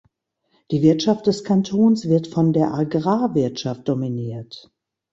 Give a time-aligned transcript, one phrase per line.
[0.71, 4.71] Die Wirtschaft des Kantons wird von der Agrarwirtschaft dominiert.